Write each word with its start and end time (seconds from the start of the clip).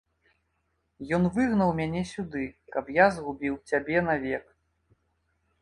Ён 1.17 1.27
выгнаў 1.35 1.69
мяне 1.81 2.01
сюды, 2.13 2.43
каб 2.77 2.85
я 2.97 3.05
згубіў 3.19 3.53
цябе 3.73 3.97
навек. 4.11 4.45